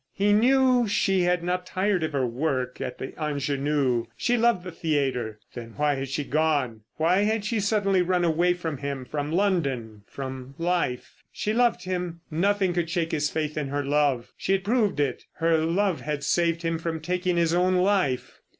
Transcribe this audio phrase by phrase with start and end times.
[0.13, 4.05] He knew she had not tired of her work at the Ingenue.
[4.17, 5.39] She loved the theatre.
[5.53, 6.81] Then why had she gone?
[6.95, 11.21] Why had she suddenly run away from him, from London, from life?
[11.31, 12.21] She loved him.
[12.31, 14.33] Nothing could shake his faith in her love.
[14.35, 15.25] She had proved it.
[15.33, 18.41] Her love had saved him from taking his own life.